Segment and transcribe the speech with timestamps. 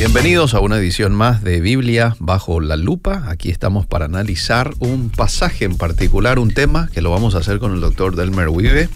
[0.00, 3.24] Bienvenidos a una edición más de Biblia bajo la lupa.
[3.28, 7.58] Aquí estamos para analizar un pasaje en particular, un tema que lo vamos a hacer
[7.58, 8.88] con el doctor Delmer Wive,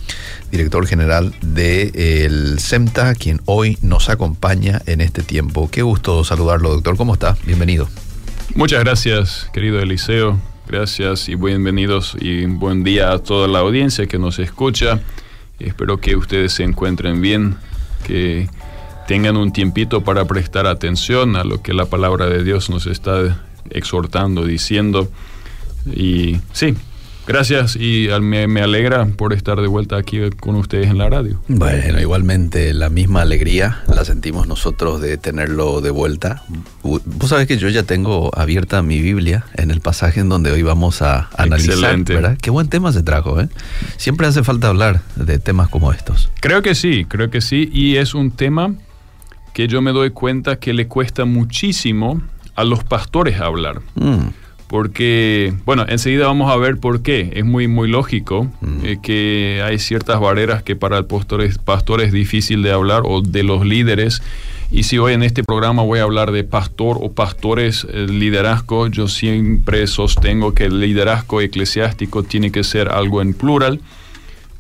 [0.51, 5.71] director general del CEMTA, quien hoy nos acompaña en este tiempo.
[5.71, 6.97] Qué gusto saludarlo, doctor.
[6.97, 7.37] ¿Cómo está?
[7.45, 7.87] Bienvenido.
[8.55, 10.41] Muchas gracias, querido Eliseo.
[10.67, 15.01] Gracias y bienvenidos y buen día a toda la audiencia que nos escucha.
[15.59, 17.57] Espero que ustedes se encuentren bien,
[18.07, 18.49] que
[19.07, 23.39] tengan un tiempito para prestar atención a lo que la palabra de Dios nos está
[23.71, 25.11] exhortando, diciendo.
[25.87, 26.75] Y sí,
[27.27, 31.43] gracias y me, me, alegra por estar de vuelta aquí con ustedes en la radio.
[31.49, 36.45] Bueno, igualmente la misma alegría la sentimos nosotros de tenerlo de vuelta.
[36.83, 40.63] Vos sabés que yo ya tengo abierta mi Biblia en el pasaje en donde hoy
[40.63, 41.75] vamos a analizar.
[41.75, 42.15] Excelente.
[42.15, 42.39] ¿verdad?
[42.41, 43.49] Qué buen tema se trajo, ¿eh?
[43.99, 46.31] Siempre hace falta hablar de temas como estos.
[46.41, 47.69] Creo que sí, creo que sí.
[47.73, 48.75] Y es un tema
[49.55, 52.21] que yo me doy cuenta que le cuesta muchísimo
[52.55, 53.81] a los pastores hablar.
[53.95, 54.29] Mm.
[54.67, 57.31] Porque, bueno, enseguida vamos a ver por qué.
[57.35, 58.85] Es muy, muy lógico Mm.
[58.85, 63.03] eh, que hay ciertas barreras que para el pastor es, pastor es difícil de hablar
[63.05, 64.23] o de los líderes.
[64.71, 68.89] Y si hoy en este programa voy a hablar de pastor o pastores, eh, liderazgo,
[68.89, 73.81] yo siempre sostengo que el liderazgo eclesiástico tiene que ser algo en plural.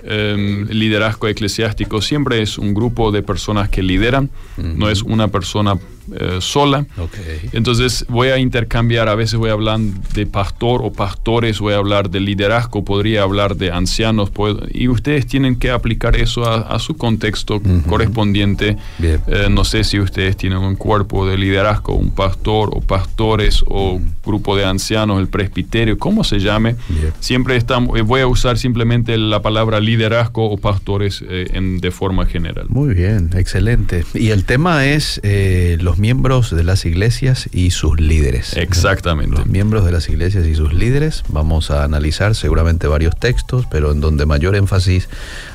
[0.07, 5.79] Eh, liderazgo eclesiástico siempre es un grupo de personas que lideran, no es una persona
[6.19, 6.87] eh, sola.
[6.99, 7.17] Ok.
[7.53, 11.77] Entonces voy a intercambiar, a veces voy a hablar de pastor o pastores, voy a
[11.79, 16.57] hablar de liderazgo, podría hablar de ancianos, puedo- y ustedes tienen que aplicar eso a,
[16.61, 18.77] a su contexto correspondiente.
[19.03, 24.01] Eh, no sé si ustedes tienen un cuerpo de liderazgo, un pastor o pastores o
[24.25, 26.77] grupo de ancianos, el presbiterio, como se llame.
[26.89, 27.13] Bien.
[27.21, 31.91] Siempre estamos, eh, voy a usar simplemente la palabra liderazgo o pastores eh, en- de
[31.91, 32.67] forma general.
[32.69, 34.05] Muy bien, excelente.
[34.15, 38.57] Y el tema es eh, los miembros de las iglesias y sus líderes.
[38.57, 39.37] Exactamente.
[39.37, 41.23] Los miembros de las iglesias y sus líderes.
[41.29, 45.09] Vamos a analizar seguramente varios textos, pero en donde mayor énfasis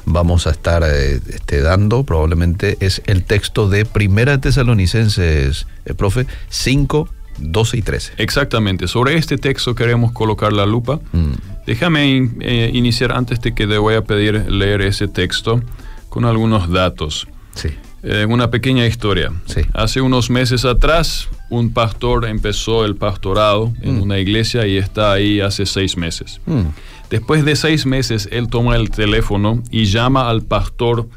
[0.05, 5.93] vamos a estar eh, este, dando probablemente es el texto de Primera de Tesalonicenses, eh,
[5.93, 7.09] profe, 5,
[7.39, 8.13] 12 y 13.
[8.17, 8.87] Exactamente.
[8.87, 11.01] Sobre este texto queremos colocar la lupa.
[11.11, 11.33] Mm,
[11.65, 15.61] Déjame in- eh, iniciar antes de que te voy a pedir leer ese texto
[16.07, 17.27] con algunos datos.
[17.55, 17.69] sí.
[18.01, 19.31] Eh, una pequeña historia.
[19.45, 19.61] Sí.
[19.73, 24.01] Hace unos meses atrás, un pastor empezó el pastorado en Mm.
[24.03, 26.39] una iglesia y está ahí hace seis meses.
[26.45, 26.61] Mm,
[27.09, 31.07] Después de seis meses, él toma el teléfono y llama al pastor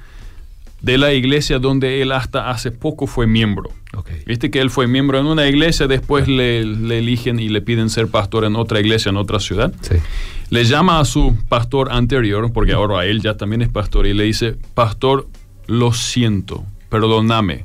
[0.81, 3.71] de la iglesia donde él hasta hace poco fue miembro.
[4.27, 7.91] Viste que él fue miembro en una iglesia, después le, le eligen y le piden
[7.91, 9.71] ser pastor en otra iglesia, en otra ciudad.
[9.83, 9.97] Sí.
[10.49, 14.25] Le llama a su pastor anterior, porque ahora él ya también es pastor, y le
[14.25, 15.29] dice, pastor,
[15.67, 17.65] lo siento, perdóname.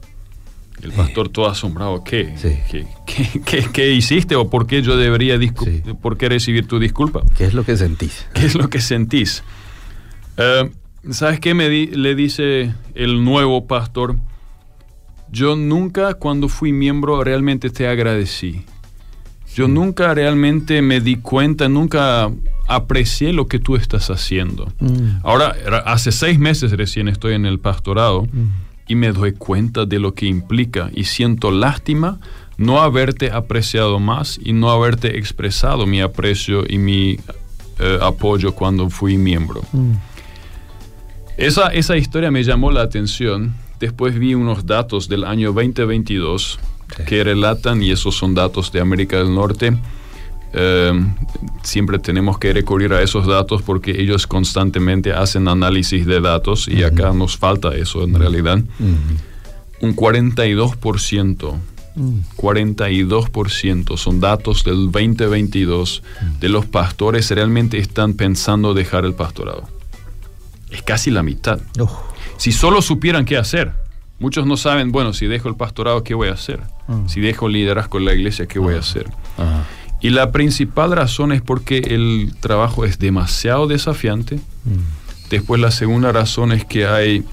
[0.81, 2.35] El pastor todo asombrado, ¿qué?
[2.37, 2.59] Sí.
[2.69, 5.81] ¿Qué, qué, qué- qué hiciste o por qué yo debería Sí.
[6.01, 7.23] por qué recibir tu disculpa?
[7.35, 8.27] ¿Qué es lo que sentís?
[8.35, 9.43] ¿Qué es lo que sentís?
[10.37, 10.69] Eh,
[11.09, 14.17] ¿Sabes qué me di- le dice el nuevo pastor?
[15.31, 18.63] Yo nunca cuando fui miembro realmente te agradecí.
[19.55, 22.29] Yo nunca realmente me di cuenta, nunca
[22.67, 24.71] aprecié lo que tú estás haciendo.
[24.79, 28.27] Mm, Ahora, ra- hace seis meses recién estoy en el pastorado
[28.87, 32.19] y me doy cuenta de lo que implica y siento lástima
[32.57, 37.19] no haberte apreciado más y no haberte expresado mi aprecio y mi
[37.79, 39.61] eh, apoyo cuando fui miembro.
[39.71, 39.91] mm,
[41.37, 43.53] Esa, esa historia me llamó la atención.
[43.79, 46.59] Después vi unos datos del año 2022
[46.95, 47.03] Sí.
[47.05, 49.77] que relatan, y esos son datos de América del Norte.
[50.53, 50.93] Eh,
[51.63, 56.83] siempre tenemos que recurrir a esos datos porque ellos constantemente hacen análisis de datos y
[56.83, 58.57] acá nos falta eso en realidad.
[58.79, 61.55] mm, Un 42%,
[61.95, 62.19] mm.
[62.37, 66.03] 42% son datos del 2022
[66.39, 69.63] de los pastores realmente están pensando dejar el pastorado.
[70.71, 71.59] Es casi la mitad.
[71.79, 71.91] Uf,
[72.37, 73.73] Si solo supieran qué hacer.
[74.19, 76.61] Muchos no saben, bueno, si dejo el pastorado, ¿qué voy a hacer?
[76.87, 77.07] Mm.
[77.07, 79.05] Si dejo liderazgo en la iglesia, ¿qué voy a hacer?
[79.37, 79.63] ajá.
[80.01, 84.35] Y la principal razón es porque el trabajo es demasiado desafiante.
[84.35, 87.23] Mm, Después la segunda razón es que hay,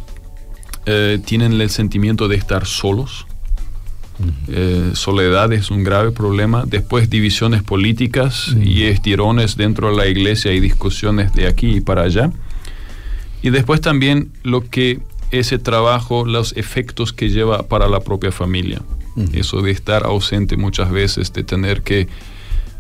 [0.86, 3.26] eh, tienen el sentimiento de estar solos.
[4.46, 6.64] Eh, soledad es un grave problema.
[6.66, 12.02] Después divisiones políticas y estirones dentro de la iglesia y discusiones de aquí y para
[12.02, 12.30] allá.
[13.42, 15.00] Y después también lo que
[15.30, 18.82] ese trabajo, los efectos que lleva para la propia familia.
[19.32, 22.08] Eso de estar ausente muchas veces, de tener que...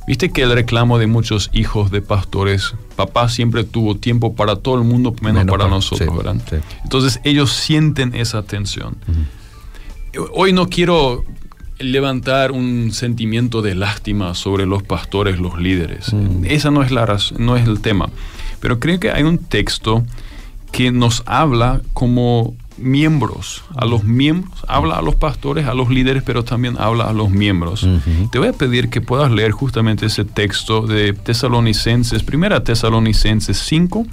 [0.06, 4.74] Viste que el reclamo de muchos hijos de pastores, papá siempre tuvo tiempo para todo
[4.76, 6.36] el mundo, menos, Menos para para- nosotros, sí, ¿verdad?
[6.48, 6.56] sí.
[6.82, 8.96] Entonces ellos sienten esa tensión.
[10.34, 11.24] Hoy no quiero
[11.78, 16.12] levantar un sentimiento de lástima sobre los pastores, los líderes.
[16.12, 16.44] Mm.
[16.44, 18.08] Esa no es, la no es el tema.
[18.60, 20.04] Pero creo que hay un texto
[20.70, 26.22] que nos habla como miembros, a los miembros, habla a los pastores, a los líderes,
[26.24, 27.86] pero también habla a los miembros.
[28.30, 34.06] Te voy a pedir que puedas leer justamente ese texto de Tesalonicenses, primera Tesalonicenses 5,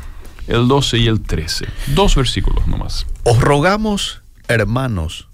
[0.48, 1.68] el 12 y el 13.
[1.96, 3.06] Dos versículos nomás.
[3.24, 5.28] Os rogamos, hermanos,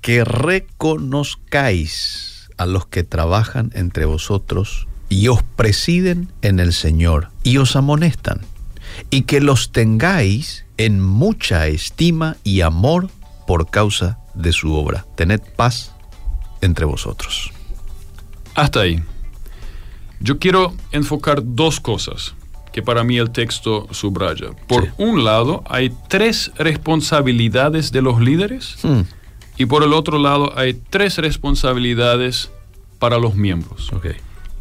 [0.00, 7.58] que reconozcáis a los que trabajan entre vosotros y os presiden en el Señor y
[7.58, 8.40] os amonestan,
[9.10, 13.08] y que los tengáis en mucha estima y amor
[13.46, 15.06] por causa de su obra.
[15.16, 15.92] Tened paz
[16.60, 17.50] entre vosotros.
[18.54, 19.02] Hasta ahí.
[20.20, 22.34] Yo quiero enfocar dos cosas
[22.72, 24.50] que para mí el texto subraya.
[24.66, 28.76] Por un lado, hay tres responsabilidades de los líderes.
[28.82, 29.02] Hmm.
[29.58, 32.50] Y por el otro lado hay tres responsabilidades
[32.98, 33.90] para los miembros.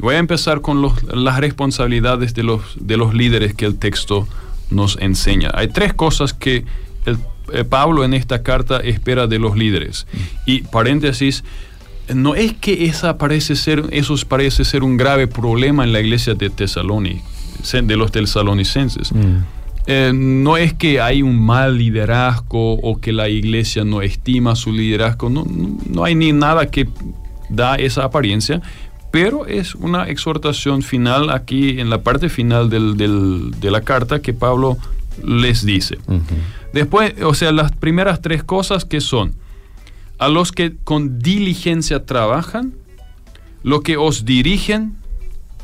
[0.02, 4.28] Voy a empezar con las responsabilidades de los, de los líderes que el texto
[4.70, 5.52] nos enseña.
[5.54, 6.66] Hay tres cosas que
[7.06, 7.18] el,
[7.54, 10.08] eh, Pablo en esta carta espera de los líderes.
[10.46, 11.44] Y paréntesis,
[12.14, 16.34] no es que esa parece ser, eso parece ser un grave problema en la iglesia
[16.34, 17.22] de Tesalónica,
[17.72, 19.12] de los tesalonicenses.
[19.12, 19.38] Mm.
[19.88, 24.72] Eh, no es que hay un mal liderazgo o que la iglesia no estima su
[24.72, 25.46] liderazgo, no,
[25.90, 26.88] no, hay ni nada que
[27.50, 28.62] da esa apariencia,
[29.12, 34.78] pero es una exhortación final aquí en la parte final de la carta que Pablo
[35.24, 35.98] les dice.
[36.74, 39.34] Después, o sea, las primeras tres cosas que son,
[40.18, 42.74] a los que con diligencia trabajan,
[43.64, 44.96] los que os dirigen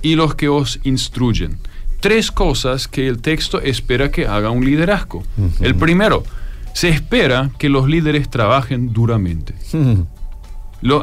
[0.01, 1.57] y los que os instruyen
[1.99, 5.23] tres cosas que el texto espera que haga un liderazgo.
[5.59, 6.23] El primero,
[6.73, 9.55] se espera que los líderes trabajen duramente.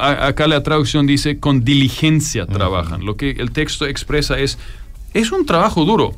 [0.00, 3.04] Acá la traducción dice con diligencia trabajan.
[3.04, 4.58] Lo que el texto expresa es,
[5.12, 6.12] es un trabajo duro.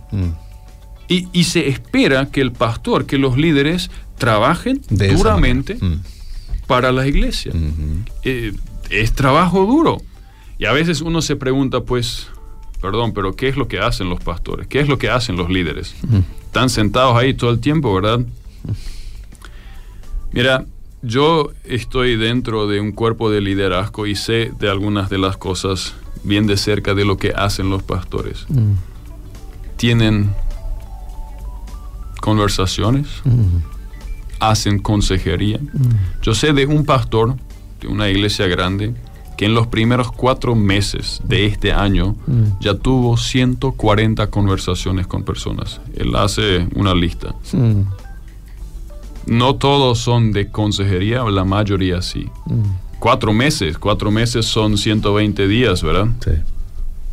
[1.09, 5.79] y, se espera que el pastor, que los líderes trabajen duramente
[6.67, 7.53] para la iglesia.
[8.25, 8.53] Eh,
[8.91, 9.99] es trabajo duro.
[10.59, 12.29] Y a veces uno se pregunta, pues,
[12.81, 14.67] perdón, pero ¿qué es lo que hacen los pastores?
[14.67, 15.95] ¿Qué es lo que hacen los líderes?
[16.45, 18.21] Están sentados ahí todo el tiempo, ¿verdad?
[20.33, 20.65] Mira,
[21.07, 25.95] yo estoy dentro de un cuerpo de liderazgo y sé de algunas de las cosas
[26.25, 28.47] bien de cerca de lo que hacen los pastores.
[29.77, 30.35] Tienen
[32.21, 33.07] conversaciones,
[34.41, 35.61] hacen consejería.
[36.23, 37.37] Yo sé de un pastor
[37.81, 38.95] de una iglesia grande
[39.37, 42.59] que en los primeros cuatro meses de este año mm.
[42.61, 45.81] ya tuvo 140 conversaciones con personas.
[45.95, 47.35] Él hace una lista.
[49.27, 52.29] No todos son de consejería, la mayoría sí.
[52.47, 52.99] Mm.
[52.99, 56.09] Cuatro meses, cuatro meses son 120 días, ¿verdad?
[56.25, 56.31] Sí.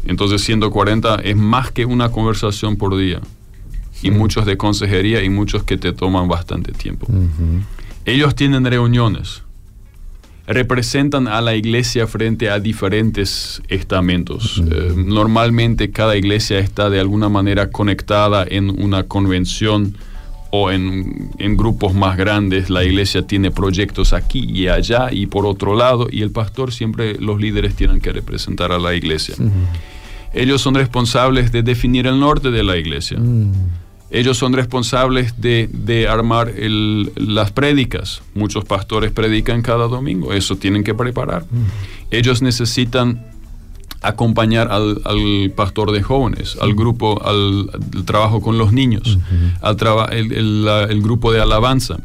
[0.05, 3.19] Entonces 140 es más que una conversación por día.
[4.01, 7.07] Y muchos de consejería y muchos que te toman bastante tiempo.
[8.05, 9.43] Ellos tienen reuniones
[10.45, 14.61] representan a la iglesia frente a diferentes estamentos.
[14.69, 19.95] Eh, normalmente cada iglesia está de alguna manera conectada en una convención
[20.55, 22.69] o en, grupos más grandes.
[22.69, 27.15] La iglesia tiene proyectos aquí y allá y por otro lado, y el pastor siempre,
[27.19, 29.33] los líderes tienen que representar a la iglesia.
[30.31, 33.17] Ellos son responsables de definir el norte de la iglesia.
[34.11, 36.53] Ellos son responsables de, armar
[37.15, 38.21] las prédicas.
[38.35, 41.45] Muchos pastores predican cada domingo, eso tienen que preparar.
[41.49, 41.65] Mm.
[42.11, 43.25] Ellos necesitan
[44.03, 47.69] acompañar al, pastor de jóvenes, al grupo, al,
[48.05, 49.17] trabajo con los niños,
[49.61, 49.77] al
[50.11, 51.97] el, grupo de alabanza,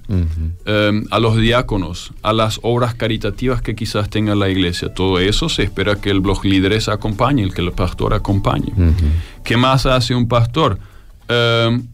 [0.65, 4.95] em, a los diáconos, a las obras caritativas que quizás tenga la iglesia.
[4.95, 8.73] Todo eso se espera que los líderes acompañen, que el pastor acompañe.
[9.45, 10.79] ¿Qué más hace un pastor?
[11.29, 11.89] Em,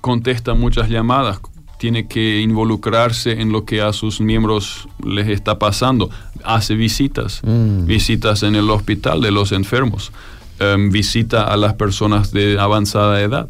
[0.00, 1.40] contesta muchas llamadas,
[1.78, 6.10] tiene que involucrarse en lo que a sus miembros les está pasando,
[6.44, 7.86] hace visitas, mm.
[7.86, 10.12] visitas en el hospital de los enfermos,
[10.58, 13.48] em, visita a las personas de avanzada edad,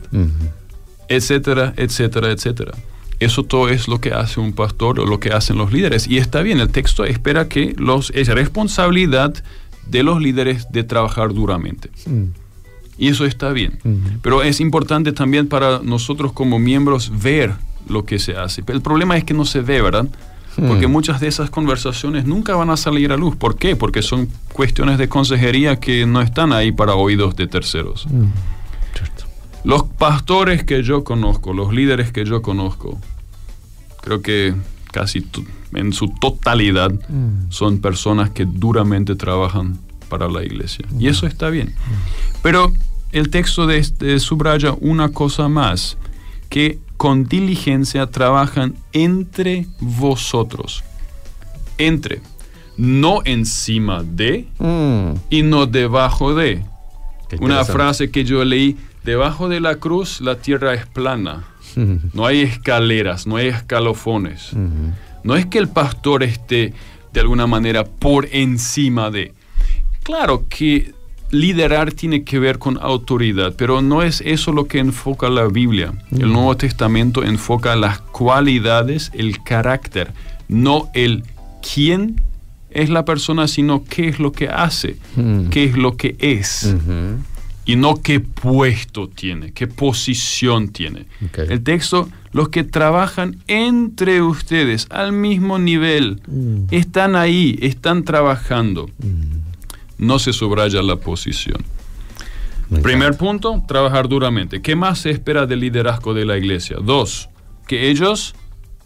[1.09, 2.73] etcétera, etcétera, etcétera.
[3.19, 6.07] Eso todo es lo que hace un pastor o lo que hacen los líderes.
[6.07, 9.35] Y está bien, el texto espera que los, es responsabilidad
[9.87, 11.91] de los líderes de trabajar duramente.
[12.05, 12.25] Mm.
[12.99, 13.79] Y eso está bien.
[14.23, 17.53] Pero es importante también para nosotros como miembros ver
[17.89, 18.63] lo que se hace.
[18.69, 20.07] El problema es que no se ve, ¿verdad?
[20.57, 23.37] Porque muchas de esas conversaciones nunca van a salir a luz.
[23.37, 23.77] ¿Por qué?
[23.77, 28.07] Porque son cuestiones de consejería que no están ahí para oídos de terceros.
[29.65, 32.99] Los pastores que yo conozco, los líderes que yo conozco,
[34.01, 34.55] creo que
[34.93, 35.27] casi
[35.75, 37.51] en su totalidad mm.
[37.51, 39.79] son personas que duramente trabajan
[40.09, 40.87] para la iglesia.
[40.99, 41.75] Y eso está bien.
[42.43, 42.73] Pero
[43.13, 45.99] el texto de este subraya una cosa más,
[46.49, 50.83] que con diligencia trabajan entre vosotros.
[51.79, 52.21] Entre,
[52.77, 55.13] no encima de mm.
[55.31, 56.65] y no debajo de.
[57.41, 61.45] Una frase que yo leí, debajo de la cruz la tierra es plana.
[62.15, 64.53] No hay escaleras, no hay escalofones.
[65.23, 66.73] No es que el pastor esté
[67.13, 69.35] de alguna manera por encima de.
[70.03, 70.95] Claro que
[71.31, 75.93] liderar tiene que ver con autoridad, pero no es eso lo que enfoca la Biblia.
[76.13, 80.13] El Nuevo Testamento enfoca las cualidades, el carácter,
[80.49, 81.25] no el
[81.63, 82.21] quién
[82.71, 84.97] es la persona, sino qué es lo que hace,
[85.51, 86.75] qué es lo que es.
[87.69, 91.07] Y no qué puesto tiene, qué posición tiene.
[91.37, 96.67] El texto, los que trabajan entre ustedes al mismo nivel, mm.
[96.71, 98.89] están ahí, están trabajando.
[99.03, 99.46] Mm
[99.99, 101.65] no se subraya la posición.
[102.83, 104.61] Primer punto, trabajar duramente.
[104.61, 106.79] ¿Qué más se espera del liderazgo de la iglesia?
[106.83, 107.29] Dos,
[107.69, 108.35] que ellos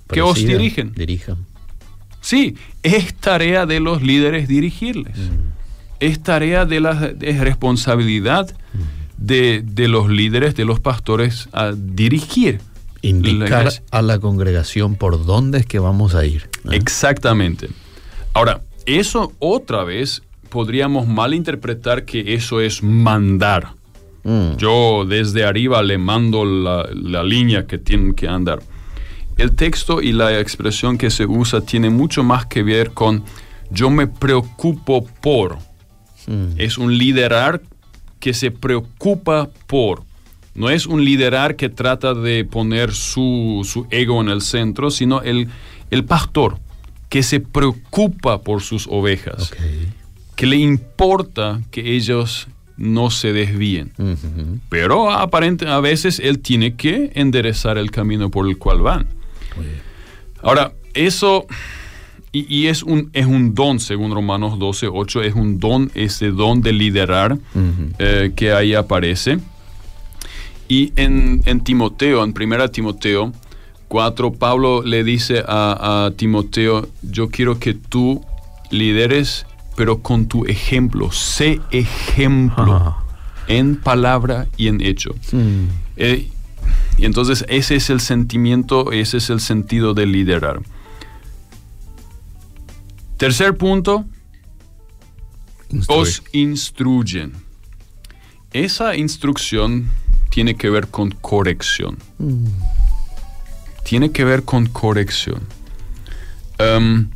[0.08, 0.92] que os dirigen.
[0.92, 1.46] Dirijan.
[2.20, 5.16] Sí, es tarea de los líderes dirigirles.
[5.16, 5.50] Mm.
[6.00, 9.24] Es tarea de la responsabilidad mm.
[9.24, 12.60] de, los líderes, de los pastores a dirigir.
[13.02, 16.50] Indicar a la congregación por dónde es que vamos a ir.
[16.70, 17.70] Exactamente.
[18.34, 23.74] Ahora, eso otra vez podríamos malinterpretar que eso es mandar.
[24.24, 24.56] Mm.
[24.56, 28.60] Yo desde arriba le mando la, línea que tienen que andar.
[29.36, 33.24] El texto y la expresión que se usa tiene mucho más que ver con
[33.70, 35.58] yo me preocupo por.
[36.26, 36.58] Mm.
[36.58, 37.62] Es un liderar
[38.18, 40.02] que se preocupa por.
[40.54, 45.48] No es un liderar que trata de poner su, ego en el centro, sino el,
[45.90, 46.58] el pastor
[47.08, 49.52] que se preocupa por sus ovejas
[50.36, 52.48] que le importa que ellos
[52.80, 53.92] no se desvíen.
[54.70, 59.06] Pero aparente, a veces él tiene que enderezar el camino por el cual van.
[60.42, 61.46] Ahora, eso,
[62.32, 66.62] y, es, un, es un don, según Romanos 12, 8, es un don, ese don
[66.62, 67.38] de liderar
[67.98, 69.38] eh, que ahí aparece.
[70.66, 73.32] Y en, Timoteo, en 1 Timoteo
[73.88, 78.24] 4, Pablo le dice a, a Timoteo, yo quiero que tú
[78.70, 79.44] lideres
[79.80, 81.10] pero con tu ejemplo.
[81.10, 82.98] Sé ejemplo
[83.48, 85.14] en palabra y en hecho.
[85.96, 86.28] Eh,
[86.98, 90.60] y entonces ese es el sentimiento, ese es el sentido de liderar.
[93.16, 94.04] Tercer punto,
[95.86, 97.32] os instruyen.
[98.52, 99.88] Esa instrucción
[100.28, 101.96] tiene que ver con corrección.
[102.18, 102.48] Mm.
[103.84, 105.40] Tiene que ver con corrección.
[106.58, 107.08] Um,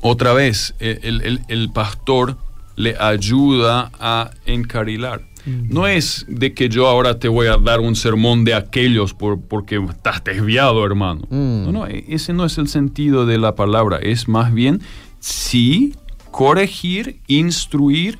[0.00, 1.00] otra vez, eh,
[1.48, 2.36] el, pastor
[2.76, 5.22] le ayuda a encarilar.
[5.46, 9.40] No es de que yo ahora te voy a dar un sermón de aquellos por,
[9.40, 11.20] porque estás desviado, hermano.
[11.30, 11.64] Mm.
[11.66, 13.98] No, no, e, ese no es el sentido de la palabra.
[13.98, 14.82] Es más bien,
[15.20, 15.94] sí,
[16.32, 18.18] corregir, instruir,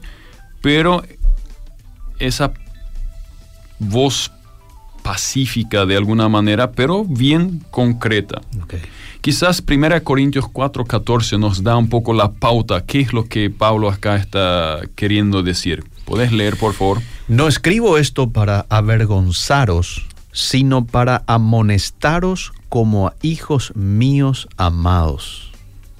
[0.62, 1.02] pero
[2.20, 2.52] esa
[3.80, 4.30] voz
[5.06, 8.40] pacífica de alguna manera, pero bien concreta.
[9.20, 13.88] Quizás 1 Corintios 4:14 nos da un poco la pauta, qué es lo que Pablo
[13.88, 15.84] acá está queriendo decir.
[16.04, 17.00] ¿Puedes leer, por favor?
[17.28, 25.52] No escribo esto para avergonzaros, sino para amonestaros como a hijos míos amados.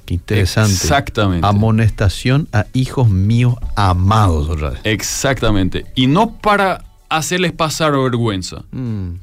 [0.05, 0.73] Qué interesante.
[0.73, 1.47] Exactamente.
[1.47, 4.49] Amonestación a hijos míos amados.
[4.85, 5.87] Exactamente.
[5.95, 8.65] Y no para hacerles pasar vergüenza.
[8.71, 9.15] Mm.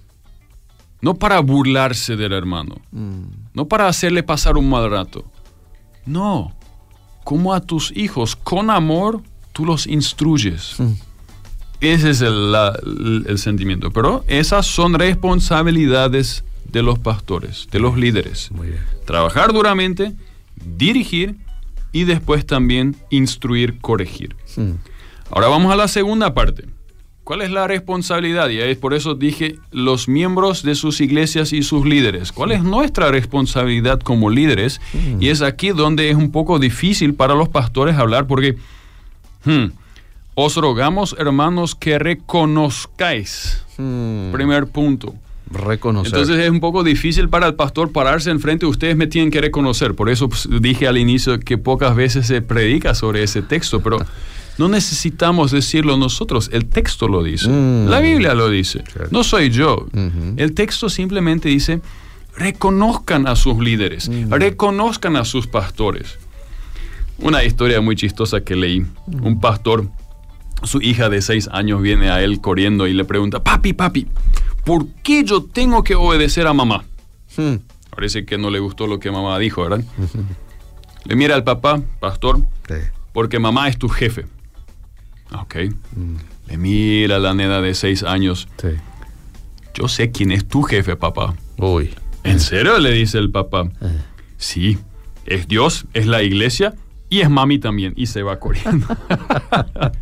[1.01, 2.75] No para burlarse del hermano.
[2.91, 3.23] Mm.
[3.53, 5.25] No para hacerle pasar un mal rato.
[6.05, 6.55] No.
[7.23, 9.21] Como a tus hijos, con amor,
[9.51, 10.75] tú los instruyes.
[10.79, 10.93] Mm.
[11.81, 13.91] Ese es el, sentimiento.
[13.91, 18.49] Pero esas son responsabilidades de los pastores, de los líderes.
[19.05, 20.13] Trabajar duramente,
[20.55, 21.35] dirigir
[21.91, 24.35] y después también instruir, corregir.
[25.29, 26.65] Ahora vamos a la segunda parte.
[27.23, 28.49] ¿Cuál es la responsabilidad?
[28.49, 32.33] Y es por eso dije los miembros de sus iglesias y sus líderes.
[32.33, 34.81] ¿Cuál es nuestra responsabilidad como líderes?
[34.93, 35.21] Mm.
[35.21, 38.57] Y es aquí donde es un poco difícil para los pastores hablar porque
[39.45, 39.67] hmm,
[40.35, 43.63] os rogamos, hermanos, que reconozcáis.
[43.77, 44.33] Mm.
[44.33, 45.15] Primer punto.
[45.49, 46.13] Reconocer.
[46.13, 48.65] Entonces es un poco difícil para el pastor pararse enfrente.
[48.65, 49.95] Ustedes me tienen que reconocer.
[49.95, 53.97] Por eso pues, dije al inicio que pocas veces se predica sobre ese texto, pero
[54.57, 57.87] no necesitamos decirlo nosotros, el texto lo dice, mm.
[57.89, 59.87] la Biblia lo dice, no soy yo.
[60.37, 61.81] El texto simplemente dice,
[62.37, 64.31] reconozcan a sus líderes, Mm.
[64.31, 66.17] reconozcan a sus pastores.
[67.19, 68.81] Una historia muy chistosa que leí.
[68.81, 69.25] Mm.
[69.25, 69.87] Un pastor,
[70.63, 74.07] su hija de seis años viene a él corriendo y le pregunta, papi, papi,
[74.65, 76.83] ¿por qué yo tengo que obedecer a mamá?
[77.37, 77.55] Hmm.
[77.89, 79.83] Parece que no le gustó lo que mamá dijo, ¿verdad?
[81.05, 82.75] Le mira al papá, pastor, Sí.
[83.13, 84.25] porque mamá es tu jefe.
[85.41, 85.55] Ok.
[85.95, 86.15] Mm.
[86.49, 88.47] Le mira a la nena de seis años.
[88.61, 88.69] Sí.
[89.73, 91.33] Yo sé quién es tu jefe, papá.
[91.57, 91.91] Uy.
[92.23, 92.77] ¿En serio?
[92.79, 93.63] Le dice el papá.
[93.81, 93.97] Eh.
[94.37, 94.77] Sí,
[95.25, 96.73] es Dios, es la iglesia
[97.09, 97.93] y es mami también.
[97.95, 98.85] Y se va corriendo.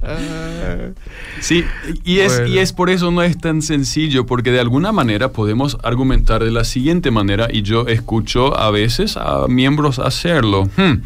[1.42, 1.64] sí,
[2.04, 2.54] y es, Bueno.
[2.54, 6.52] y es por eso no es tan sencillo, porque de alguna manera podemos argumentar de
[6.52, 10.66] la siguiente manera, y yo escucho a veces a miembros hacerlo.
[10.78, 11.02] Hmm,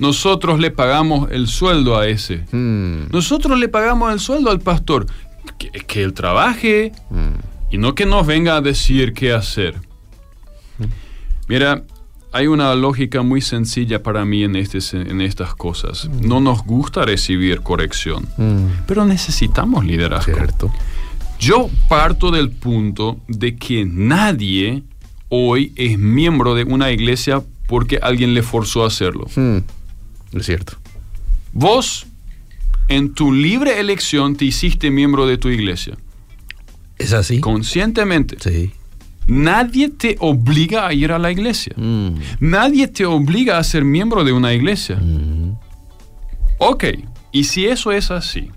[0.00, 2.44] nosotros le pagamos el sueldo a ese.
[2.52, 3.08] Hmm.
[3.12, 5.06] Nosotros le pagamos el sueldo al pastor.
[5.58, 7.38] Que, que él trabaje Hmm.
[7.70, 9.74] y no que nos venga a decir qué hacer.
[11.48, 11.82] Mira,
[12.32, 16.08] hay una lógica muy sencilla para mí en, este, en estas cosas.
[16.22, 18.66] No nos gusta recibir corrección, Hmm.
[18.86, 20.32] pero necesitamos liderazgo.
[20.34, 20.70] Cierto.
[21.38, 24.82] Yo parto del punto de que nadie
[25.30, 29.26] hoy es miembro de una iglesia porque alguien le forzó a hacerlo.
[30.32, 30.74] Es cierto.
[31.52, 32.06] Vos,
[32.88, 35.96] en tu libre elección, te hiciste miembro de tu iglesia.
[36.98, 37.40] ¿Es así?
[37.40, 38.36] Conscientemente.
[38.40, 38.72] Sí.
[39.26, 41.72] Nadie te obliga a ir a la iglesia.
[41.76, 42.16] Hmm.
[42.40, 44.96] Nadie te obliga a ser miembro de una iglesia.
[44.96, 45.54] Hmm.
[46.58, 46.84] Ok,
[47.32, 48.50] y si eso es así,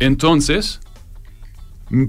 [0.00, 0.80] entonces,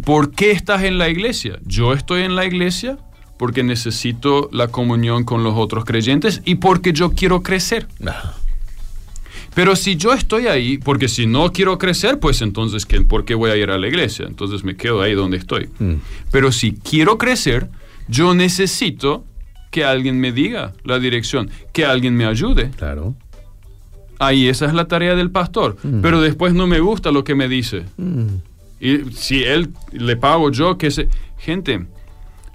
[0.04, 1.60] ¿por qué estás en la iglesia?
[1.66, 2.98] Yo estoy en la iglesia
[3.38, 7.88] porque necesito la comunión con los otros creyentes y porque yo quiero crecer.
[8.08, 8.34] Ah.
[9.54, 13.36] Pero si yo estoy ahí, porque si no quiero crecer, pues entonces, ¿qué- ¿por qué
[13.36, 14.26] voy a ir a la iglesia?
[14.28, 15.70] Entonces me quedo ahí donde estoy.
[15.80, 15.96] Hmm.
[16.32, 17.70] Pero si quiero crecer,
[18.08, 19.26] yo necesito
[19.72, 22.72] que alguien me diga la dirección, que alguien me ayude.
[22.78, 23.16] Claro.
[24.20, 25.78] Ahí esa es la tarea del pastor.
[26.02, 27.84] Pero después no me gusta lo que me dice.
[27.98, 28.28] Hmm.
[28.80, 31.08] Y si él le pago yo, que se...
[31.38, 31.86] Gente,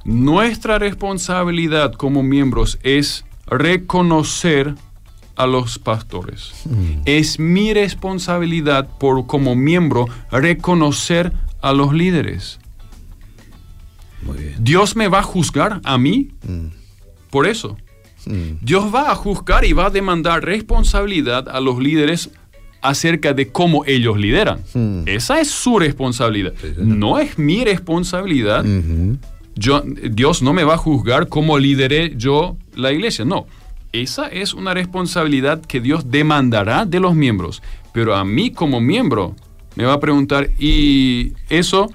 [0.05, 4.75] nuestra responsabilidad como miembros es reconocer
[5.37, 6.53] a los pastores.
[7.05, 12.59] Es mi responsabilidad por como miembro reconocer a los líderes.
[14.23, 14.55] Muy bien.
[14.59, 16.69] Dios me va a juzgar a mí Hmm.
[17.31, 17.77] por eso.
[18.25, 18.59] Hmm.
[18.61, 22.31] Dios va a juzgar y va a demandar responsabilidad a los líderes
[22.83, 24.61] acerca de cómo ellos lideran.
[25.07, 26.55] Esa es su responsabilidad.
[26.79, 28.65] No es mi responsabilidad.
[29.55, 33.25] Yo, Dios no me va a juzgar cómo lideré yo la iglesia.
[33.25, 33.47] No.
[33.93, 37.63] Esa es una responsabilidad que Dios demandará de los miembros.
[37.93, 39.35] Pero a mí como miembro
[39.75, 41.91] me va a preguntar, ¿y eso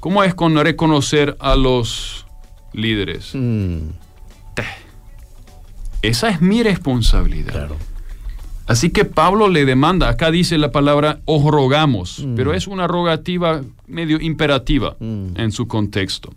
[0.00, 2.26] cómo es con reconocer a los
[2.72, 3.30] líderes?
[3.34, 3.90] Hmm.
[6.02, 7.52] Esa es mi responsabilidad.
[7.52, 7.76] Claro.
[8.66, 13.62] Así que Pablo le demanda, acá dice la palabra os rogamos, pero es una rogativa
[13.86, 15.28] medio imperativa Mm.
[15.36, 16.32] en su contexto.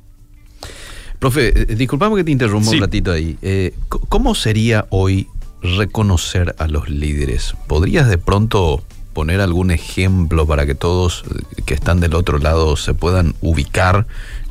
[1.20, 2.76] Profe, eh, disculpame que te interrumpa Sí.
[2.78, 3.38] un ratito ahí.
[3.42, 5.28] Eh, ¿Cómo sería hoy
[5.62, 7.56] reconocer a los líderes?
[7.68, 8.82] ¿Podrías de pronto
[9.14, 11.24] poner algún ejemplo para que todos
[11.58, 14.08] eh, que están del otro lado se puedan ubicar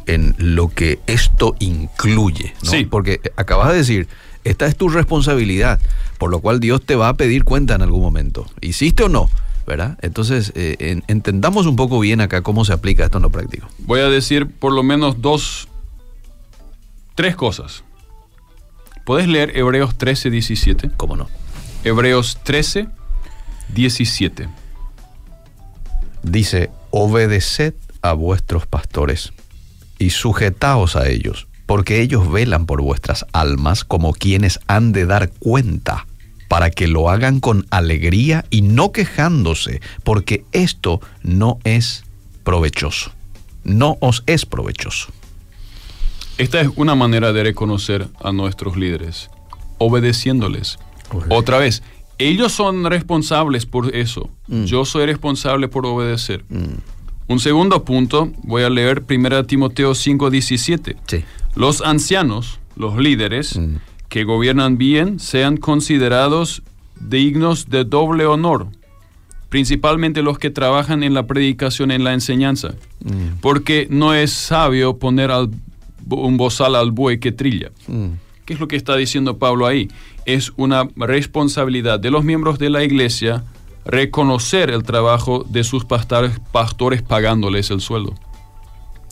[0.07, 2.55] en lo que esto incluye?
[2.63, 2.71] ¿no?
[2.71, 2.85] Sí.
[2.85, 4.09] Porque eh, acabas de decir,
[4.45, 5.81] esta es tu responsabilidad,
[6.19, 8.47] por lo cual Dios te va a pedir cuenta en algún momento.
[8.61, 9.31] ¿Hiciste o no?
[9.67, 9.99] ¿Verdad?
[10.01, 13.69] Entonces, eh, en- entendamos un poco bien acá cómo se aplica esto en lo práctico.
[13.79, 15.69] Voy a decir por lo menos dos,
[17.19, 17.83] tres cosas.
[19.05, 20.93] ¿Puedes leer Hebreos 13, 17?
[20.97, 21.29] ¿Cómo no?
[21.83, 22.87] Hebreos 13,
[23.75, 24.49] 17.
[26.23, 29.33] Dice, obedeced a vuestros pastores
[29.99, 35.31] y sujetaos a ellos, porque ellos velan por vuestras almas como quienes han de dar
[35.41, 36.07] cuenta,
[36.47, 42.05] para que lo hagan con alegría y no quejándose, porque esto no es
[42.45, 43.11] provechoso.
[43.65, 45.13] No os es provechoso.
[46.39, 49.29] Esta es una manera de reconocer a nuestros líderes,
[49.79, 50.79] obedeciéndoles.
[51.31, 51.83] Otra vez,
[52.19, 54.31] ellos son responsables por eso.
[54.47, 54.65] Mm.
[54.65, 56.45] Yo soy responsable por obedecer.
[57.27, 60.97] Un segundo punto, voy a leer 1 Timoteo 5, 17.
[61.07, 61.25] Sí.
[61.57, 63.77] Los ancianos, los líderes Mm.
[64.09, 66.63] que gobiernan bien, sean considerados
[67.01, 68.69] dignos de doble honor,
[69.49, 72.75] principalmente los que trabajan en la predicación, en la enseñanza,
[73.05, 73.39] Mm.
[73.41, 75.51] porque no es sabio poner al-
[76.11, 77.71] un bozal al buey que trilla.
[77.87, 78.07] Mm.
[78.45, 79.89] ¿Qué es lo que está diciendo Pablo ahí?
[80.25, 83.45] Es una responsabilidad de los miembros de la iglesia
[83.85, 88.15] reconocer el trabajo de sus pastores, pastores pagándoles el sueldo.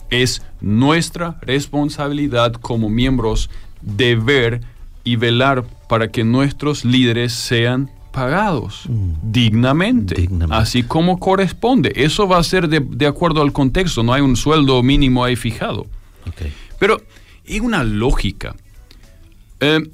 [0.09, 3.49] Es nuestra responsabilidad como miembros
[3.81, 4.61] deber
[5.03, 9.11] y velar para que nuestros líderes sean pagados Mm.
[9.31, 10.55] dignamente, Dignamente.
[10.55, 11.91] así como corresponde.
[11.95, 15.35] Eso va a ser de, de acuerdo al contexto, no hay un sueldo mínimo ahí
[15.35, 15.85] fijado.
[16.79, 17.01] Pero
[17.47, 18.55] hay una lógica.
[19.59, 19.89] Eh,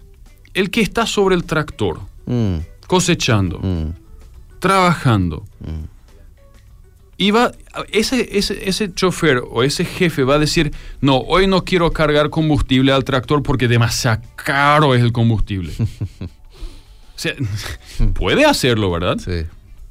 [0.53, 3.91] el que está sobre el tractor, Mm, cosechando, mm,
[4.59, 5.83] trabajando, mm.
[7.17, 7.51] y va,
[7.91, 12.29] ese, ese, ese chofer o ese jefe va a decir, no, hoy no quiero cargar
[12.29, 15.73] combustible al tractor porque demasiado caro es el combustible.
[16.19, 16.27] o
[17.15, 17.33] sea,
[18.13, 19.17] puede hacerlo, ¿verdad?
[19.17, 19.45] Sí.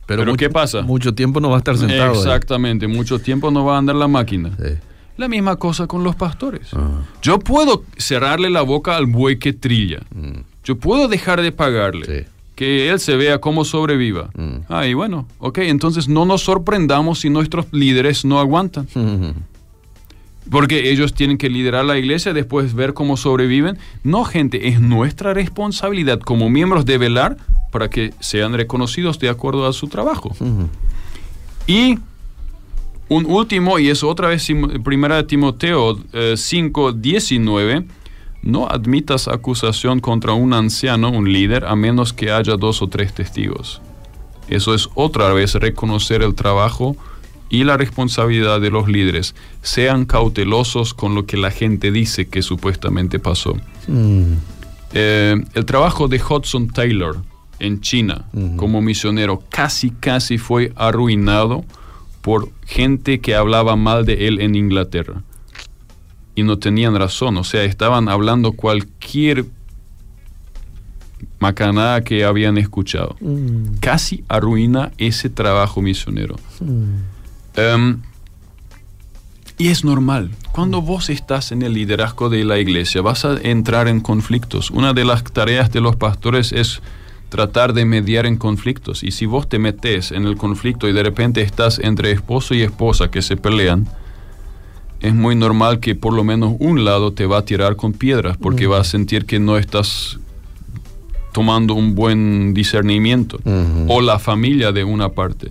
[0.07, 0.83] Pero mucho- ¿qué pasa?
[0.83, 2.13] Mucho tiempo no va a estar sentado.
[2.13, 2.19] ahí.
[2.19, 4.51] Exactamente, mucho tiempo no va a andar la máquina.
[4.59, 4.75] Sí.
[5.23, 6.71] La misma cosa con los pastores.
[6.75, 10.01] Ah, Yo puedo cerrarle la boca al buey que trilla.
[10.13, 12.07] mm, Yo puedo dejar de pagarle.
[12.07, 12.27] Sí.
[12.57, 14.31] Que él se vea cómo sobreviva.
[14.35, 14.63] Mm.
[14.69, 18.89] Ah, y bueno, ok, entonces no nos sorprendamos si nuestros líderes no aguantan.
[20.51, 23.79] Porque ellos tienen que liderar la iglesia, después ver cómo sobreviven.
[24.03, 27.37] No, gente, es nuestra responsabilidad como miembros de velar
[27.71, 30.35] para que sean reconocidos de acuerdo a su trabajo.
[31.69, 32.01] Y
[33.13, 34.49] un último, y es otra vez
[34.83, 37.85] primera de Timoteo eh, 5, 19,
[38.43, 43.13] no admitas acusación contra un anciano, un líder, a menos que haya dos o tres
[43.13, 43.83] testigos.
[44.49, 46.97] Eso es otra vez reconocer el trabajo
[47.51, 49.35] y la responsabilidad de los líderes.
[49.61, 53.57] Sean cautelosos con lo que la gente dice que supuestamente pasó.
[53.89, 54.35] Mm,
[54.95, 57.17] Eh, el trabajo de Hudson Taylor
[57.59, 61.65] en China como misionero casi casi fue arruinado
[62.23, 65.23] por gente que hablaba mal de él en Inglaterra.
[66.35, 69.45] Y no tenían razón, o sea, estaban hablando cualquier
[71.39, 73.17] macanada que habían escuchado.
[73.21, 76.37] mm, Casi arruina ese trabajo misionero.
[76.61, 76.85] mm.
[77.55, 77.99] Em,
[79.59, 80.31] y es normal.
[80.53, 84.71] Cuando vos estás en el liderazgo de la iglesia, vas a entrar en conflictos.
[84.71, 86.81] Una de las tareas de los pastores es
[87.33, 89.03] tratar de mediar en conflictos.
[89.03, 92.61] Y si vos te metes en el conflicto y de repente estás entre esposo y
[92.61, 93.89] esposa que se pelean,
[95.01, 98.37] es muy normal que por lo menos un lado te va a tirar con piedras
[98.37, 100.19] porque va a sentir que no estás
[101.33, 103.87] tomando un buen discernimiento Ujú.
[103.89, 105.49] o la familia de una parte.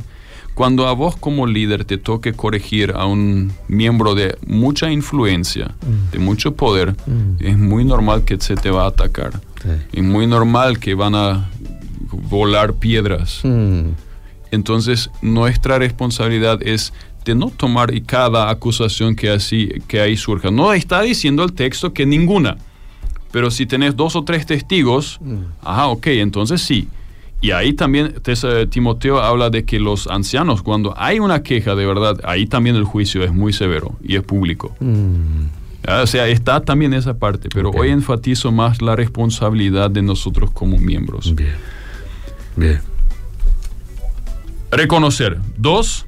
[0.54, 5.72] Cuando a vos como líder te toque corregir a un miembro de mucha influencia,
[6.12, 7.38] de mucho poder, Mm.
[7.40, 9.32] es muy normal que se te va a atacar.
[9.64, 9.70] Sí.
[9.94, 11.50] Es muy normal que van a
[12.12, 13.42] volar piedras.
[13.44, 13.90] Mm,
[14.52, 16.92] Entonces, nuestra responsabilidad es
[17.24, 20.52] de no tomar y cada acusación que, así, que ahí surja.
[20.52, 22.58] No está diciendo el texto que ninguna,
[23.32, 25.36] pero si tenés dos o tres testigos, Mm.
[25.64, 26.88] ajá, ok, entonces sí.
[27.44, 31.86] Y ahí también eh, Timoteo habla de que los ancianos, cuando hay una queja de
[31.86, 34.76] verdad, ahí también el juicio es muy severo y es público.
[34.80, 35.62] mm.
[35.88, 40.52] Ah, O sea, está también esa parte, pero hoy enfatizo más la responsabilidad de nosotros
[40.52, 41.34] como miembros.
[41.34, 41.56] Bien.
[42.56, 42.82] Bien.
[44.72, 45.38] Reconocer.
[45.58, 46.06] Dos,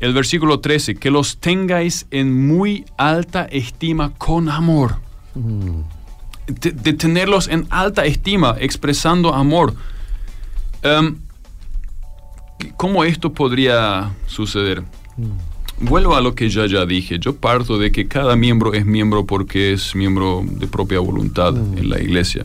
[0.00, 4.96] el versículo 13, que los tengáis en muy alta estima con amor.
[5.34, 5.80] Mm,
[6.46, 9.74] De, de tenerlos en alta estima, expresando amor.
[10.82, 11.16] Em,
[12.76, 14.82] ¿Cómo esto podría suceder?
[15.80, 17.18] Vuelvo a lo que ya ya dije.
[17.18, 21.88] Yo parto de que cada miembro es miembro porque es miembro de propia voluntad en
[21.88, 22.44] la iglesia.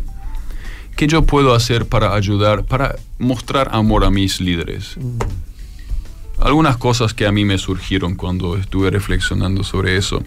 [0.96, 4.96] ¿Qué yo puedo hacer para ayudar, para mostrar amor a mis líderes?
[6.40, 10.24] Algunas cosas que a mí me surgieron cuando estuve reflexionando sobre eso.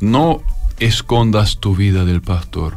[0.00, 0.42] No
[0.78, 2.76] escondas tu vida del pastor.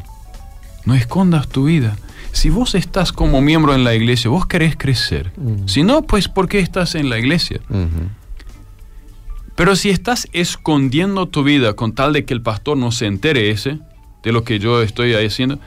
[0.85, 1.97] No escondas tu vida.
[2.31, 5.31] Si vos estás como miembro en la iglesia, vos querés crecer.
[5.37, 5.67] Mm.
[5.67, 7.61] Si no, pues ¿por qué estás en la iglesia?
[9.55, 13.49] Pero si estás escondiendo tu vida con tal de que el pastor no se entere
[13.49, 13.79] ese
[14.21, 15.59] de lo que yo estoy haciendo,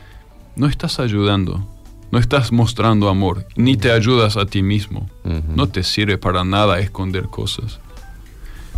[0.61, 1.67] no estás ayudando,
[2.13, 5.09] no estás mostrando amor, ni te ayudas a ti mismo.
[5.57, 7.81] No te sirve para nada esconder cosas.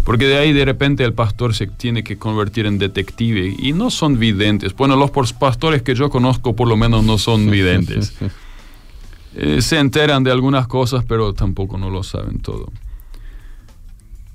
[0.05, 3.91] Porque de ahí de repente el pastor se tiene que convertir en detective y no
[3.91, 4.77] son videntes.
[4.77, 8.15] Bueno, los pastores que yo conozco por lo menos no son videntes.
[9.35, 12.71] Eh, se enteran de algunas cosas, pero tampoco no lo saben todo.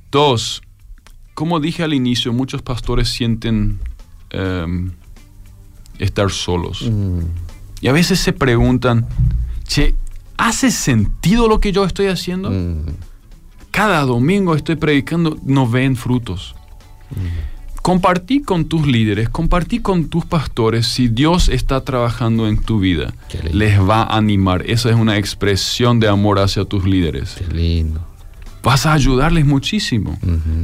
[0.10, 0.63] Dos,
[1.36, 3.79] como dije al inicio, muchos pastores sienten
[4.31, 4.93] em,
[5.99, 6.83] estar solos.
[6.89, 7.19] Mm,
[7.81, 9.05] Y a veces se preguntan,
[9.67, 9.93] che,
[10.38, 12.49] ¿hace sentido lo que yo estoy haciendo?
[12.49, 12.81] mm,
[13.71, 16.55] Cada domingo estoy predicando, no ven frutos.
[17.83, 23.13] Compartí con tus líderes, compartí con tus pastores si Dios está trabajando en tu vida.
[23.53, 24.63] Les va a animar.
[24.69, 27.36] Esa es una expresión de amor hacia tus líderes.
[27.38, 28.01] Qué lindo.
[28.62, 30.17] Vas a ayudarles muchísimo.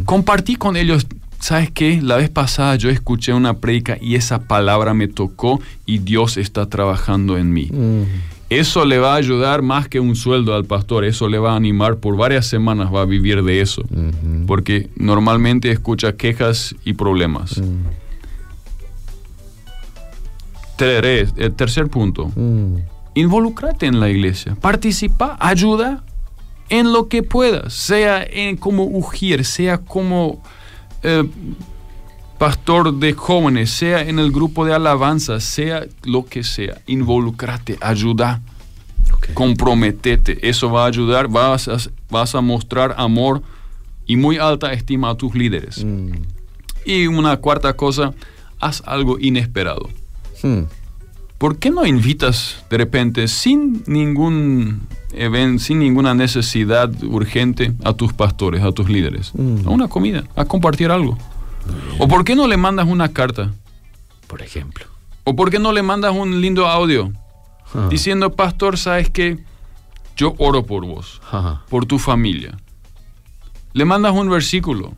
[0.05, 1.07] Compartí con ellos
[1.43, 2.01] ¿sabes qué?
[2.01, 6.69] La vez pasada yo escuché una predica y esa palabra me tocó y Dios está
[6.69, 7.67] trabajando en mí.
[7.69, 8.03] Mm.
[8.49, 11.55] Eso le va a ayudar más que un sueldo al pastor, eso le va a
[11.57, 13.83] animar por varias semanas, va a vivir de eso,
[14.45, 17.57] porque normalmente escucha quejas y problemas.
[17.57, 17.87] Mm.
[20.79, 22.75] el tercer punto, mm.
[23.15, 26.03] involucrate en la iglesia, participa, ayuda
[26.69, 30.41] en lo que puedas, sea en como ugir, sea como
[31.03, 31.23] eh,
[32.37, 38.41] pastor de jóvenes, sea en el grupo de alabanza, sea lo que sea, involucrate, ayuda,
[39.33, 40.47] comprometete.
[40.47, 41.77] Eso va a ayudar, vas a,
[42.09, 43.41] vas a mostrar amor
[44.05, 45.83] y muy alta estima a tus líderes.
[45.83, 46.11] Mm.
[46.85, 48.13] Y una cuarta cosa,
[48.59, 49.89] haz algo inesperado.
[50.41, 50.63] Hmm.
[51.43, 58.13] ¿Por qué no invitas de repente, sin ningún evento, sin ninguna necesidad urgente, a tus
[58.13, 59.67] pastores, a tus líderes, mm.
[59.67, 61.17] a una comida, a compartir algo?
[61.99, 63.51] ¿O por qué no le mandas una carta?
[64.27, 64.85] Por ejemplo.
[65.25, 67.11] ¿O por qué no le mandas un lindo audio
[67.75, 67.87] ah.
[67.89, 69.37] diciendo, pastor, sabes que
[70.15, 71.19] yo oro por vos,
[71.67, 72.57] por tu familia?
[73.73, 74.93] Le mandas un versículo,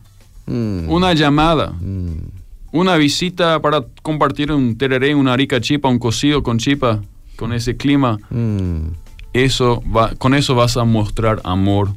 [0.46, 0.88] mm.
[0.88, 2.45] una llamada, mm.
[2.76, 7.02] Una visita para compartir un tereré, una rica chipa, un cocido con chipa,
[7.36, 8.18] con ese clima.
[8.30, 8.88] Mm.
[9.32, 11.94] Eso va, con eso vas a mostrar amor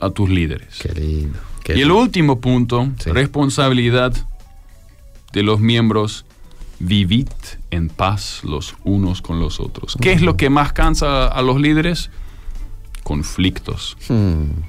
[0.00, 0.78] a tus líderes.
[0.80, 1.38] Qué lindo
[1.72, 4.12] y el último punto, responsabilidad
[5.32, 6.26] de los miembros,
[6.78, 7.28] vivid
[7.70, 9.96] en paz los unos con los otros.
[10.00, 12.10] ¿Qué es lo que más cansa a los líderes?
[13.02, 13.96] Conflictos.
[14.08, 14.62] Hmm.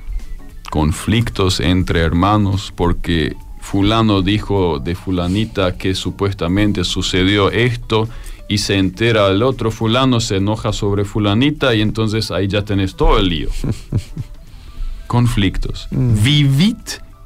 [0.69, 8.07] Conflictos entre hermanos porque fulano dijo de fulanita que supuestamente sucedió esto
[8.47, 12.95] y se entera el otro fulano, se enoja sobre fulanita y entonces ahí ya tenés
[12.95, 13.49] todo el lío.
[15.07, 15.87] conflictos.
[15.89, 16.23] Mm.
[16.23, 16.77] Vivid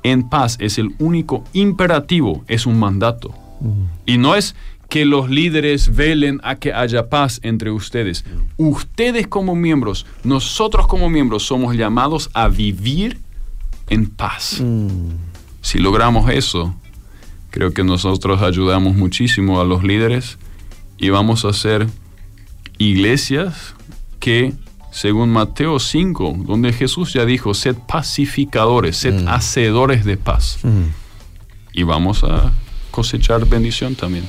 [0.04, 3.34] en paz es el único imperativo, es un mandato.
[3.60, 3.84] Mm.
[4.06, 4.56] Y no es
[4.88, 8.24] que los líderes velen a que haya paz entre ustedes.
[8.56, 13.20] Ustedes como miembros, nosotros como miembros somos llamados a vivir
[13.90, 14.62] en paz.
[14.62, 15.29] Mm.
[15.62, 16.76] Si logramos eso,
[17.50, 20.38] creo que nosotros ayudamos muchísimo a los líderes
[20.98, 21.88] y vamos a ser
[22.78, 23.76] iglesias
[24.20, 24.54] que
[24.92, 29.28] según Mateo 5, donde Jesús ya dijo, sed pacificadores, sed mm.
[29.28, 30.60] hacedores de paz.
[30.64, 30.90] Mm.
[31.74, 32.52] Y vamos a
[32.92, 34.28] cosechar bendición también.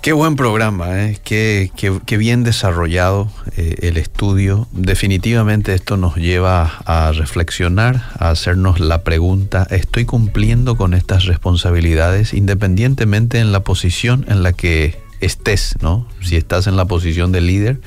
[0.00, 1.18] Qué buen programa, ¿eh?
[1.24, 4.68] qué, bien desarrollado eh, el estudio.
[4.70, 12.32] Definitivamente esto nos lleva a reflexionar, a hacernos la pregunta, ¿estoy cumpliendo con estas responsabilidades
[12.32, 16.06] independientemente en la posición en la que estés, ¿no?
[16.22, 17.80] Si estás en la posición de líder,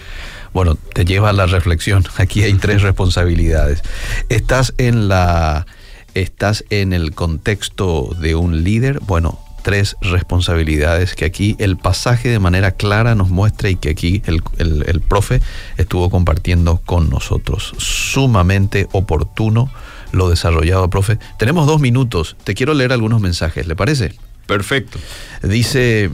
[0.54, 2.04] bueno, te lleva a la reflexión.
[2.18, 3.84] Aquí hay tres responsabilidades.
[4.28, 5.66] Estás en la
[6.14, 12.40] estás en el contexto de un líder, bueno, tres responsabilidades que aquí el pasaje de
[12.40, 15.42] manera clara nos muestra y que aquí el, el, profe
[15.78, 17.74] estuvo compartiendo con nosotros.
[17.78, 19.72] Sumamente oportuno
[20.12, 21.20] lo desarrollado, profe.
[21.38, 22.36] Tenemos dos minutos.
[22.44, 24.14] Te quiero leer algunos mensajes, ¿le parece?
[24.46, 25.00] Perfecto.
[25.44, 26.12] Dice,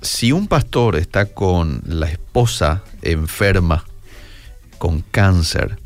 [0.00, 3.84] si un pastor está con la esposa enferma,
[4.78, 5.78] con cáncer,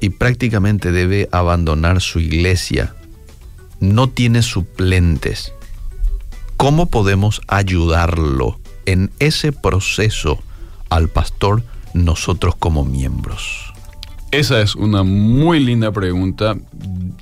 [0.00, 2.94] y prácticamente debe abandonar su iglesia,
[3.80, 5.52] no tiene suplentes,
[6.56, 10.38] ¿cómo podemos ayudarlo en ese proceso
[10.88, 11.62] al pastor
[11.94, 13.72] nosotros como miembros?
[14.30, 16.56] Esa es una muy linda pregunta.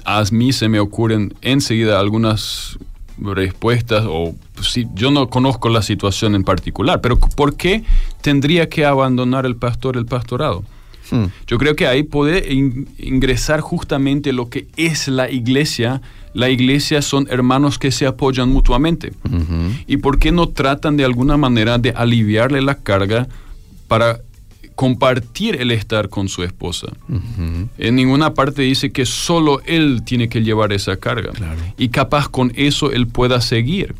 [0.04, 2.78] A mí se me ocurren enseguida algunas
[3.18, 7.84] respuestas o si yo no conozco la situación en particular, pero ¿por qué
[8.20, 10.64] tendría que abandonar el pastor el pastorado?
[11.10, 11.26] Hmm.
[11.46, 12.52] Yo creo que ahí puede
[12.98, 16.00] ingresar justamente lo que es la iglesia.
[16.34, 19.12] La iglesia son hermanos que se apoyan mutuamente.
[19.86, 23.28] ¿Y por qué no tratan de alguna manera de aliviarle la carga
[23.88, 24.20] para
[24.74, 26.88] compartir el estar con su esposa.
[27.78, 31.30] En ninguna parte dice que solo él tiene que llevar esa carga.
[31.78, 33.94] Y capaz con eso él pueda seguir.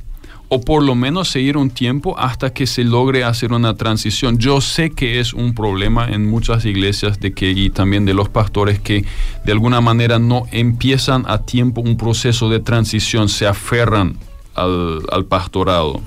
[0.49, 4.39] O por lo menos seguir un tiempo hasta que se logre hacer una transición.
[4.39, 8.29] Yo sé que es un problema en muchas iglesias de que, y también de los
[8.29, 9.05] pastores que
[9.45, 14.17] de alguna manera no empiezan a tiempo un proceso de transición, se aferran
[14.55, 16.01] al, pastorado.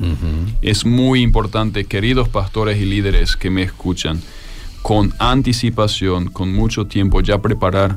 [0.61, 4.21] Es muy importante, queridos pastores y líderes que me escuchan,
[4.81, 7.95] con anticipación, con mucho tiempo, ya preparar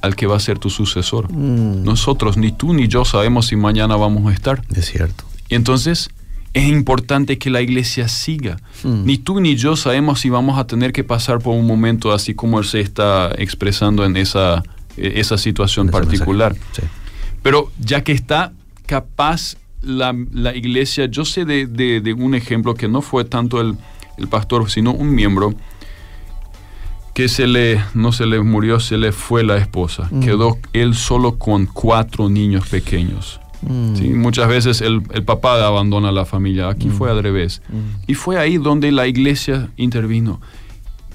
[0.00, 1.32] al que va a ser tu sucesor.
[1.32, 1.84] Mm.
[1.84, 4.62] Nosotros, ni tú ni yo sabemos si mañana vamos a estar.
[4.74, 5.24] Es cierto.
[5.48, 6.10] Y entonces
[6.52, 8.58] es importante que la iglesia siga.
[8.84, 9.04] Mm.
[9.04, 12.34] Ni tú ni yo sabemos si vamos a tener que pasar por un momento así
[12.34, 14.62] como él se está expresando en esa,
[14.96, 16.54] e, esa situación particular.
[17.42, 18.52] Pero ya que está
[18.86, 23.60] capaz la, la iglesia, yo sé de, de- de un ejemplo que no fue tanto
[23.60, 23.76] el,
[24.16, 25.54] el pastor, sino un miembro
[27.14, 30.08] que se le, no se le murió, se le fue la esposa.
[30.20, 33.40] Quedó él solo con cuatro niños pequeños.
[33.68, 33.96] Mm.
[33.96, 36.68] Sí, muchas veces el, el papá abandona la familia.
[36.68, 37.62] Aquí fue al revés.
[38.06, 40.40] Y fue ahí donde la iglesia intervino.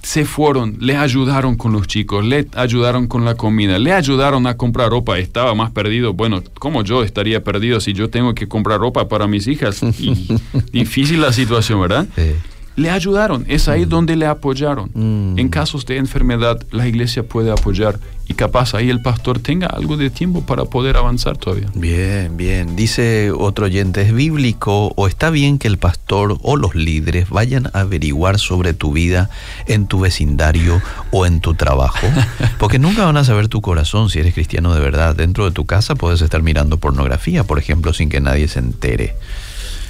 [0.02, 4.56] Se fueron, le ayudaron con los chicos, le ayudaron con la comida, le ayudaron a
[4.56, 5.20] comprar ropa.
[5.20, 6.14] Estaba más perdido.
[6.14, 9.84] Bueno, ¿cómo yo estaría perdido si yo tengo que comprar ropa para mis hijas?
[10.00, 10.30] Y
[10.72, 12.08] difícil la situación, ¿verdad?
[12.16, 12.32] Sí.
[12.80, 14.90] Le ayudaron, es ahí donde le apoyaron.
[14.94, 15.38] Mm.
[15.38, 19.98] En casos de enfermedad, la iglesia puede apoyar y capaz ahí el pastor tenga algo
[19.98, 21.68] de tiempo para poder avanzar todavía.
[21.74, 22.78] Bien, bien.
[22.78, 27.68] Dice otro oyente, ¿es bíblico o está bien que el pastor o los líderes vayan
[27.74, 29.30] a averiguar sobre tu vida
[29.66, 32.08] en tu vecindario o en tu trabajo?
[32.60, 35.18] Porque nunca van a saber tu corazón si eres cristiano de verdad.
[35.18, 39.16] Dentro de tu casa puedes estar mirando pornografía, por ejemplo, sin que nadie se entere.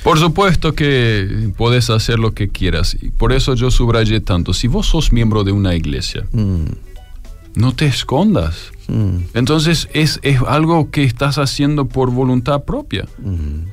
[0.03, 2.97] Por supuesto que puedes hacer lo que quieras.
[3.17, 4.53] Por eso yo subrayé tanto.
[4.53, 6.65] Si vos sos miembro de una iglesia, Mm,
[7.55, 8.71] no te escondas.
[8.87, 13.05] mm, Entonces es, es algo que estás haciendo por voluntad propia.
[13.19, 13.67] mm.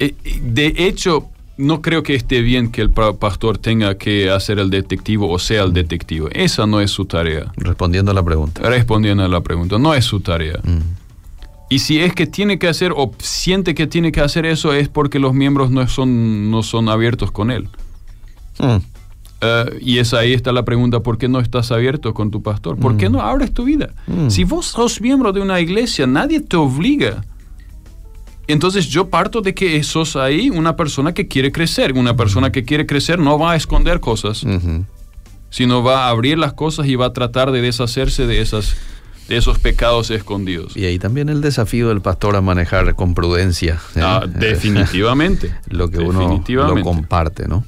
[0.00, 1.26] Eh, eh, De hecho,
[1.58, 5.38] no creo que esté bien que el pa- pastor tenga que hacer el detectivo o
[5.38, 6.28] sea el detectivo.
[6.32, 7.52] Esa no es su tarea.
[7.56, 8.62] Respondiendo a la pregunta.
[8.62, 10.58] Respondiendo a la pregunta, no es su tarea.
[11.70, 14.88] Y si es que tiene que hacer o siente que tiene que hacer eso es
[14.88, 17.68] porque los miembros no son, no son abiertos con él.
[18.58, 18.76] mm.
[19.42, 22.76] Eh, y es ahí está la pregunta, ¿por qué no estás abierto con tu pastor?
[22.76, 23.88] ¿Por qué no abres tu vida?
[24.06, 24.28] Mm.
[24.28, 27.24] Si vos sos miembro de una iglesia, nadie te obliga.
[28.46, 31.92] Entonces yo parto de que sos ahí una persona que quiere crecer.
[31.92, 34.44] Una persona que quiere crecer no va a esconder cosas,
[35.50, 38.76] sino va a abrir las cosas y va a tratar de deshacerse de, esas,
[39.30, 40.76] de esos pecados escondidos.
[40.76, 43.78] Y ahí también el desafío del pastor a manejar con prudencia.
[43.94, 44.00] ¿eh?
[44.02, 45.54] Ah, definitivamente.
[45.68, 47.64] lo que uno lo comparte, ¿no?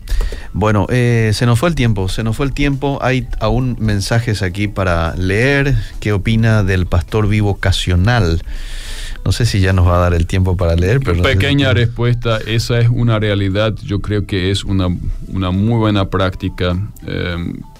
[0.53, 2.99] Bueno, eh, se nos fue el tiempo, se nos fue el tiempo.
[3.01, 5.77] Hay aún mensajes aquí para leer.
[6.01, 8.43] ¿Qué opina del pastor bivocacional?
[9.25, 11.19] No sé si ya nos va a dar el tiempo para leer, pero...
[11.19, 14.89] no sé Pequeña si- respuesta, esa es una realidad, yo creo que es una,
[15.29, 17.37] una muy buena práctica, eh,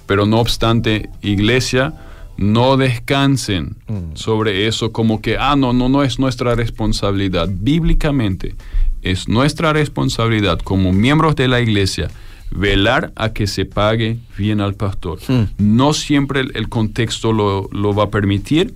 [0.07, 1.95] pero no obstante, iglesia,
[2.37, 4.15] no descansen Mm.
[4.15, 7.49] sobre eso como que, ah, no, no, no es nuestra responsabilidad.
[7.51, 8.55] Bíblicamente,
[9.03, 12.09] es nuestra responsabilidad como miembros de la iglesia
[12.55, 15.19] velar a que se pague bien al pastor.
[15.27, 15.43] Mm.
[15.59, 18.75] No siempre el, el contexto lo, lo va a permitir.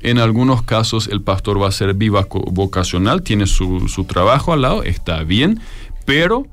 [0.00, 4.62] En algunos casos el pastor va a ser viva vocacional, tiene su, su trabajo al
[4.62, 5.60] lado, está bien,
[6.06, 6.46] pero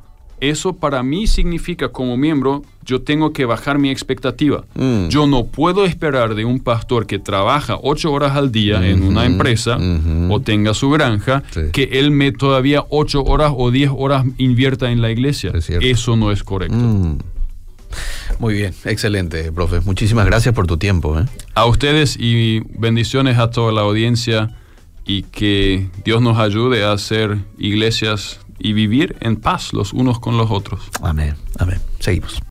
[0.49, 4.63] eso para mí significa como miembro, yo tengo que bajar mi expectativa.
[4.75, 5.08] Mm.
[5.10, 9.21] Yo no puedo esperar de un pastor que trabaja ocho horas al día en una
[9.21, 10.34] Ujú, empresa ujú.
[10.34, 11.62] o tenga su granja, Sí.
[11.71, 15.51] que él me todavía ocho horas o diez horas invierta en la iglesia.
[15.53, 15.69] Es.
[15.69, 16.75] Eso no es correcto.
[16.75, 17.17] Mm.
[18.39, 19.79] Muy bien, excelente, profe.
[19.81, 21.17] Muchísimas gracias por tu tiempo.
[21.19, 21.25] ¿eh?
[21.53, 24.51] A ustedes y bendiciones a toda la audiencia
[25.05, 30.37] y que Dios nos ayude a hacer iglesias y vivir en paz los unos con
[30.37, 30.81] los otros.
[31.01, 31.79] Amén, amén.
[31.99, 32.41] Seguimos.